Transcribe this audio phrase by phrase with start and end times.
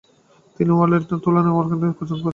[0.55, 2.29] তিনি ওয়াল্টার অ্যালেনের তুলনায় ওয়ার্নারকেই অধিক পছন্দ করতেন।